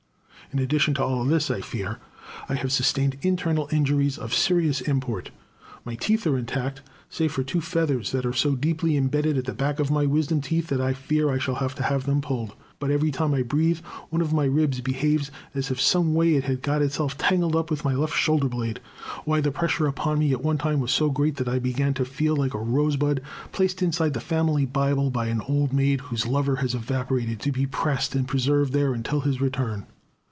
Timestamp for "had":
16.43-16.61